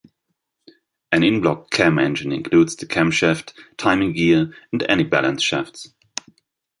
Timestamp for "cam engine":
1.69-2.31